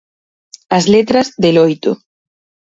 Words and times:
As 0.77 0.85
letras, 0.93 1.27
de 1.43 1.49
loito. 1.57 1.91